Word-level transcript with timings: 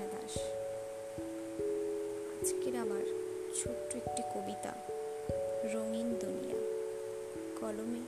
আশা 0.00 0.08
দাস 0.16 0.34
আজকের 2.34 2.74
আমার 2.76 3.04
ছোট্ট 3.58 3.90
একটি 4.00 4.22
কবিতা, 4.34 4.72
রঙিন 5.72 6.08
দুনিয়া, 6.20 6.58
কলমে 7.60 8.02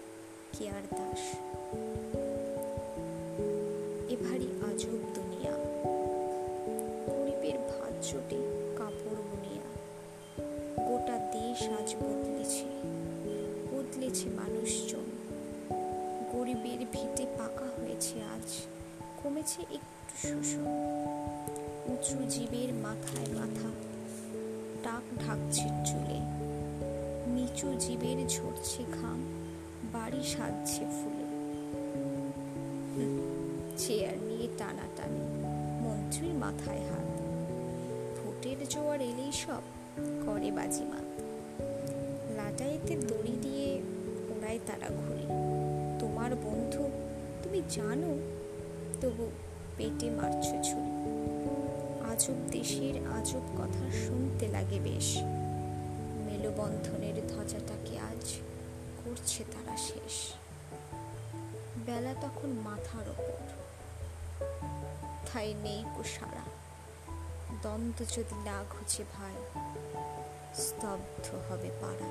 কেয়ার 0.55 0.85
দাস। 0.99 1.23
এ 4.13 4.15
ভারী 4.25 4.49
আজব 4.69 5.01
দুনিয়া, 5.17 5.55
গরিবের 7.09 7.57
ভাত 7.71 7.95
চটে 8.09 8.41
কাপড় 8.79 9.21
বুনিয়া, 9.29 9.67
গোটা 10.89 11.17
দেশ 11.33 11.61
আজ 11.79 11.89
বদলেছে 12.03 12.69
বদলেছে 13.73 14.27
মানুষজন। 14.41 15.07
গরিবের 16.33 16.81
ভিটে 16.93 17.25
পাকা 17.39 17.69
হয়েছে 17.79 18.15
আজ, 18.35 18.49
কমেছে 19.21 19.61
একটু 19.79 20.15
শোষণ 20.29 20.67
উঁচু 21.87 22.17
জীবের 22.29 22.75
মাথায় 22.75 23.27
মাথা 23.35 23.71
টাক 24.83 25.03
ঢাকছে 25.27 25.69
চুলে। 25.85 26.19
নিচু 27.31 27.75
জীবের 27.79 28.29
ঝরছে 28.29 28.85
ঘাম, 28.93 29.25
বাড়ি 29.93 30.23
সাজছে 30.25 30.85
ফুলে। 30.85 31.27
চেয়ার 33.79 34.17
নিয়ে 34.17 34.49
টানাটানি, 34.59 35.25
মন্ত্রীর 35.85 36.35
মাথায় 36.35 36.79
হাত। 36.79 37.09
ভোটের 38.19 38.69
জোয়ার 38.69 39.01
এলেই 39.01 39.33
সব, 39.33 39.63
করে 40.27 40.51
বাজিমাত 40.51 41.21
লাটাইতে 42.37 42.97
দড়ি 42.97 43.37
দিয়ে 43.43 43.83
ওড়ায় 44.29 44.59
তারা 44.67 44.89
ঘুরে। 44.89 45.27
তোমার 46.01 46.35
বন্ধু, 46.35 46.91
তুমি 47.43 47.63
জানো, 47.71 48.19
তবু 49.01 49.31
পেটে 49.77 50.11
মারছো 50.11 50.57
ছুরি। 50.63 51.32
আজব 52.13 52.35
দেশের 52.51 53.07
আজব 53.07 53.41
কথা 53.59 54.07
শুনতে 54.07 54.49
লাগে 54.49 54.81
বেশ। 54.81 55.17
মেলবন্ধনের 56.27 57.27
ধ্বজাটাকে 57.29 57.99
আজ 57.99 58.35
করছে 59.05 59.45
তারা 59.45 59.77
শেষ। 59.77 60.33
বেলা 61.87 62.15
তখন 62.21 62.49
মাথার 62.49 63.09
ওপর। 63.09 63.47
তাই 65.33 65.55
নেই 65.55 65.85
কুসারা 65.97 66.43
দ্বন্দ্ব 67.63 68.05
যদি 68.17 68.45
না 68.45 68.65
ঘুচে 68.71 69.05
ভাই, 69.13 69.61
স্তব্ধ 70.55 71.53
হবে 71.53 71.71
পাড়া। 71.81 72.11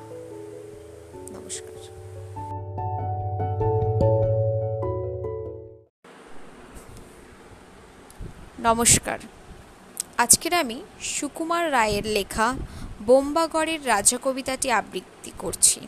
নমস্কার। 1.40 1.82
নমস্কার। 8.60 9.20
আজকের 10.22 10.54
আমি 10.54 10.78
সুকুমার 11.02 11.72
রায়ের 11.72 12.06
লেখা 12.08 12.54
বোম্বাগড়ের 13.02 13.88
রাজা 13.88 14.18
কবিতাটি 14.24 14.72
আবৃত্তি 14.72 15.32
করছি। 15.38 15.80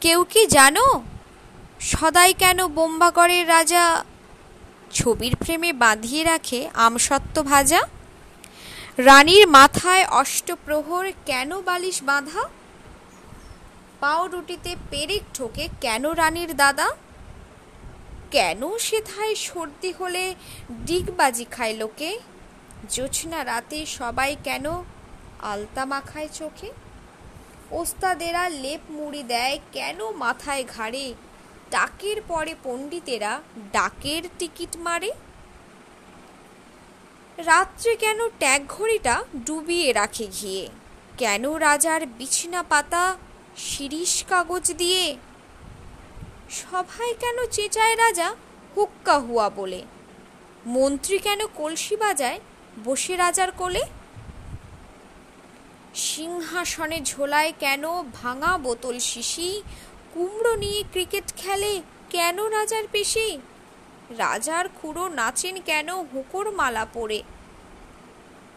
কেউ 0.00 0.24
কি 0.24 0.46
জানো? 0.46 0.86
সদাই 1.80 2.34
কেন 2.34 2.66
বোম্বাগড়ের 2.66 3.48
রাজা 3.48 4.04
ছবির 4.92 5.34
ফ্রেমে 5.36 5.72
বাঁধিয়ে 5.72 6.24
রাখে 6.24 6.60
আমসত্ত্ব 6.74 7.42
ভাজা? 7.42 7.80
রানীর 8.98 9.48
মাথায় 9.48 10.04
অষ্টপ্রহর 10.06 11.06
কেন 11.26 11.60
বালিশ 11.60 12.02
বাঁধা? 12.02 12.42
পাউরুটিতে 14.00 14.76
পেরেক 14.90 15.22
ঠোকে 15.34 15.68
কেন 15.80 16.10
রানীর 16.10 16.56
দাদা? 16.56 16.88
কেন 18.30 18.76
সেথায় 18.78 19.34
সর্দি 19.34 19.92
হলে 19.92 20.34
ডিগবাজি 20.86 21.44
খায় 21.44 21.72
লোকে? 21.72 22.18
জোছনা 22.90 23.44
রাতে 23.44 23.86
সবাই 23.86 24.36
কেন 24.44 24.82
আলতা 25.42 25.84
মাখায় 25.84 26.28
চোখে? 26.32 26.70
ওস্তাদেরা 27.70 28.48
লেপ 28.48 28.80
মুড়ি 28.90 29.22
দেয় 29.22 29.58
কেন 29.72 30.10
মাথায় 30.10 30.64
ঘাড়ে? 30.76 31.14
ডাকের 31.70 32.22
পরে 32.28 32.54
পণ্ডিতেরা 32.62 33.40
ডাকের 33.72 34.22
টিকিট 34.38 34.76
মারে? 34.76 35.10
রাত্রে 37.38 37.96
কেন 37.96 38.28
ট্যাগ 38.28 38.66
ঘড়িটা 38.68 39.24
ডুবিয়ে 39.46 39.92
রাখে 39.92 40.26
ঘিয়ে? 40.26 40.68
কেন 41.18 41.52
রাজার 41.52 42.06
বিছনা 42.06 42.62
পাতা 42.62 43.16
শিরিষ 43.56 44.24
কাগজ 44.24 44.72
দিয়ে 44.72 45.16
সভায় 46.50 47.14
কেন 47.14 47.46
চেঁচায় 47.46 47.96
রাজা? 47.96 48.34
হুক্কা 48.76 49.18
হুয়া 49.18 49.50
বলে। 49.50 49.82
মন্ত্রী 50.66 51.18
কেন 51.18 51.46
কলসি 51.46 51.96
বাজায়? 51.96 52.40
বসে 52.84 53.16
রাজার 53.16 53.52
কোলে? 53.52 53.82
সিংহাসনে 55.94 57.00
ঝোলায় 57.00 57.52
কেন 57.60 58.02
ভাঙা 58.12 58.58
বোতল 58.58 58.98
শিশি? 58.98 59.62
কুমড়ো 60.14 60.56
নিয়ে 60.56 60.84
ক্রিকেট 60.92 61.32
খেলে 61.36 61.82
কেন 62.10 62.46
রাজার 62.46 62.84
পেশি? 62.92 63.38
রাজার 64.18 64.68
খুঁড়ো 64.68 65.08
নাচেন 65.08 65.60
কেন 65.60 65.94
হুকোর 65.94 66.50
মালা 66.50 66.86
পরে? 66.92 67.22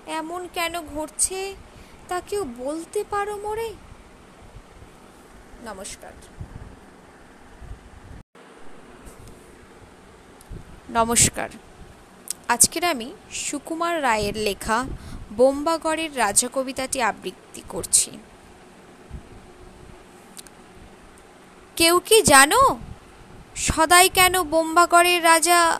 এমন 0.08 0.48
কেন 0.54 0.82
ঘটছে 0.82 1.56
তা 2.08 2.22
কেউ 2.22 2.46
বলতে 2.58 3.04
পারো 3.10 3.38
মোরে? 3.38 3.74
নমস্কার। 5.66 6.12
নমস্কার। 10.94 11.50
আজকের 12.48 12.86
আমি 12.86 13.14
সুকুমার 13.32 14.04
রায়ের 14.04 14.38
লেখা 14.38 14.86
বোম্বাগড়ের 15.34 16.18
রাজা 16.18 16.50
কবিতাটি 16.54 17.02
আবৃত্তি 17.02 17.64
করছি। 17.70 18.12
কেউ 21.76 22.00
কি 22.00 22.22
জানো? 22.22 22.80
সদাই 23.56 24.10
কেন 24.10 24.44
বোম্বাগড়ের 24.44 25.24
রাজা 25.24 25.80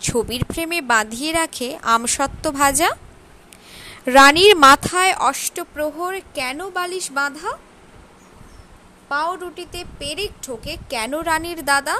ছবির 0.00 0.44
ফ্রেমে 0.44 0.80
বাঁধিয়ে 0.80 1.32
রাখে 1.32 1.78
আমসত্ত্ব 1.82 2.52
ভাজা? 2.52 2.90
রানীর 4.06 4.56
মাথায় 4.56 5.14
অষ্টপ্রহর 5.14 6.20
কেন 6.34 6.70
বালিশ 6.70 7.12
বাঁধা? 7.12 7.56
পাউরুটিতে 9.08 9.84
পেরেক 9.98 10.30
ঠোকে 10.42 10.76
কেন 10.90 11.18
রানীর 11.20 11.64
দাদা? 11.64 11.98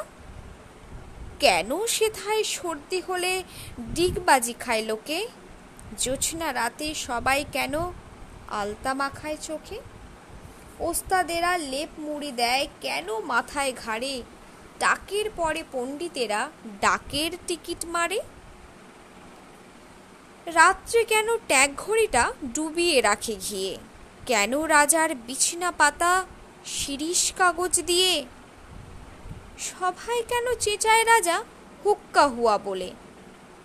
কেন 1.42 1.70
সেথায় 1.86 2.44
সর্দি 2.44 3.00
হলে 3.00 3.42
ডিগবাজি 3.94 4.54
খায় 4.60 4.82
লোকে? 4.82 5.18
জোছনা 5.98 6.48
রাতে 6.52 6.94
সবাই 6.94 7.44
কেন 7.52 7.74
আলতা 8.48 8.94
মাখায় 8.94 9.36
চোখে? 9.42 9.78
ওস্তাদেরা 10.80 11.58
লেপ 11.58 11.88
মুড়ি 11.98 12.32
দেয় 12.32 12.66
কেন 12.80 13.06
মাথায় 13.22 13.72
ঘাড়ে? 13.72 14.22
ডাকের 14.78 15.26
পরে 15.36 15.62
পণ্ডিতেরা 15.72 16.50
ডাকের 16.80 17.32
টিকিট 17.46 17.80
মারে? 17.86 18.20
রাত্রে 20.46 21.04
কেন 21.04 21.28
ট্যাগ 21.46 21.70
ঘড়িটা 21.76 22.32
ডুবিয়ে 22.54 23.00
রাখে 23.00 23.34
ঘিয়ে? 23.34 23.76
কেন 24.26 24.52
রাজার 24.74 25.14
বিছনা 25.14 25.70
পাতা 25.72 26.12
শিরিষ 26.64 27.22
কাগজ 27.32 27.74
দিয়ে 27.80 28.12
সভায় 29.58 30.22
কেন 30.22 30.54
চেঁচায় 30.54 31.04
রাজা? 31.04 31.44
হুক্কা 31.84 32.26
হুয়া 32.26 32.58
বলে। 32.58 32.92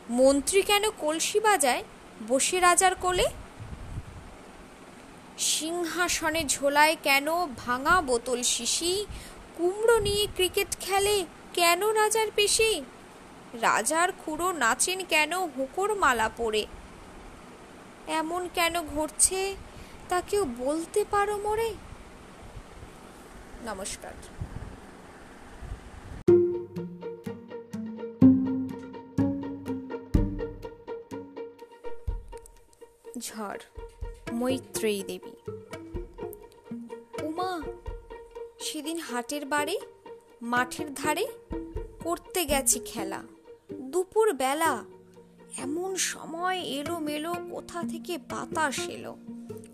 মন্ত্রী 0.10 0.62
কেন 0.62 0.90
কলসি 0.90 1.40
বাজায়? 1.40 1.84
বসে 2.28 2.60
রাজার 2.60 2.96
কোলে? 2.96 3.26
সিংহাসনে 5.38 6.44
ঝোলায় 6.44 6.98
কেন 7.04 7.46
ভাঙা 7.58 8.02
বোতল 8.02 8.44
শিশি? 8.44 9.06
কুমড়ো 9.58 10.00
নিয়ে 10.00 10.28
ক্রিকেট 10.36 10.78
খেলে 10.80 11.26
কেন 11.54 11.88
রাজার 11.88 12.28
পেশি? 12.36 12.84
রাজার 13.62 14.12
খুঁড়ো 14.12 14.52
নাচেন 14.52 15.06
কেন 15.06 15.38
হুকোর 15.38 15.96
মালা 15.96 16.30
পরে? 16.30 16.66
এমন 18.08 18.50
কেন 18.54 18.82
ঘটছে 18.82 19.56
তা 20.10 20.22
কেউ 20.22 20.46
বলতে 20.58 21.06
পারো 21.12 21.38
মোরে? 21.38 21.74
নমস্কার। 23.66 24.14
ঝড়, 33.18 33.60
মৈত্রেয়ী 34.34 35.04
দেবী। 35.04 35.52
উমা, 37.24 37.62
সেদিন 38.60 39.00
হাটের 39.00 39.46
বাড়ি, 39.46 39.80
মাঠের 40.42 40.94
ধারে 40.94 41.28
করতে 42.04 42.46
গেছি 42.46 42.80
খেলা। 42.86 43.24
দুপুর 43.74 44.34
বেলা 44.34 44.86
এমন 45.58 45.96
সময় 45.96 46.60
এলো 46.60 47.00
মেলো 47.00 47.34
কোথা 47.52 47.84
থেকে 47.90 48.18
বাতাস 48.18 48.80
এলো। 48.90 49.18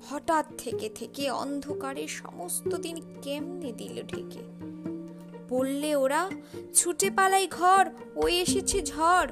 হঠাৎ 0.09 0.45
থেকে 0.57 0.89
থেকে 0.89 1.31
অন্ধকারে 1.31 2.07
সমস্ত 2.07 2.67
দিন 2.67 3.19
কেমনে 3.21 3.71
দিল 3.71 4.03
ঢেকে। 4.03 4.39
বললে 5.49 5.95
ওরা, 5.95 6.29
ছুটে 6.73 7.09
পালাই 7.09 7.47
ঘর, 7.47 7.89
ওই 8.15 8.39
এসেছে 8.39 8.81
ঝড়। 8.81 9.31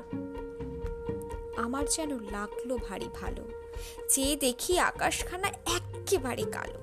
আমার 1.58 1.86
যেন 1.86 2.20
লাগল 2.20 2.78
ভারী 2.78 3.10
ভালো। 3.14 3.61
চেয়ে 4.10 4.36
দেখি 4.36 4.80
আকাশখানা 4.80 5.48
একেবারে 5.48 6.44
কালো। 6.44 6.80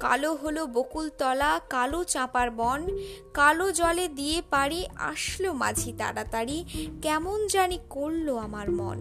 কালো 0.00 0.34
হলো 0.34 0.66
বকুলতলা, 0.66 1.60
কালো 1.70 2.04
চাপার 2.04 2.50
বন, 2.50 2.86
কালো 3.34 3.72
জলে 3.72 4.08
দিয়ে 4.08 4.42
পারি 4.50 4.86
আসলো 4.94 5.52
মাঝি 5.52 5.92
তাড়াতাড়ি, 5.92 6.64
কেমন 7.02 7.46
জানি 7.46 7.78
করল 7.90 8.36
আমার 8.36 8.70
মন। 8.70 8.98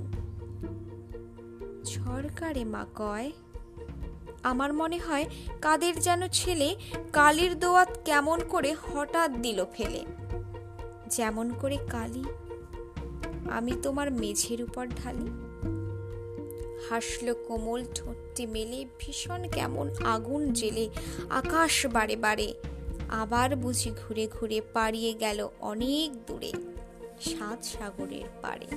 সরকারে 1.85 2.63
মা 2.65 2.85
কয়, 2.95 3.31
আমার 4.43 4.73
মনে 4.73 4.97
হয় 4.97 5.25
কাদের 5.61 5.99
যেন 5.99 6.27
ছেলে 6.27 6.75
কালির 7.13 7.59
দোয়াত 7.59 7.97
কেমন 8.05 8.39
করে 8.49 8.73
হঠাৎ 8.73 9.31
দিল 9.31 9.65
ফেলে। 9.73 10.05
যেমন 11.07 11.53
করে 11.53 11.77
কালি, 11.89 12.23
আমি 13.51 13.73
তোমার 13.83 14.11
মেঝের 14.11 14.63
উপর 14.63 14.87
ঢালি। 14.87 15.54
হাসলো 16.89 17.33
কোমল 17.47 17.81
ঠোঁটটি 17.95 18.43
মেলে, 18.47 18.79
ভীষণ 18.99 19.41
কেমন 19.49 19.85
আগুন 20.05 20.41
জেলে 20.53 20.85
আকাশ 21.29 21.73
বারে 21.85 22.15
বারে। 22.15 22.53
আবার 23.21 23.49
বুঝি 23.55 23.91
ঘুরে 24.01 24.25
ঘুরে 24.27 24.59
পাড়িয়ে 24.73 25.13
গেল 25.13 25.39
অনেক 25.71 26.09
দূরে, 26.27 26.51
সাত 27.21 27.59
সাগরের 27.63 28.27
পারে 28.41 28.67